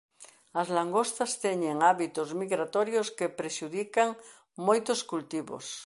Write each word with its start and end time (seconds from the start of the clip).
As 0.61 0.67
lagostas 0.77 1.31
teñen 1.45 1.77
hábitos 1.87 2.29
migratorios 2.41 3.07
que 3.17 3.35
prexudican 3.39 4.09
moitos 4.67 4.99
cultivos. 5.11 5.65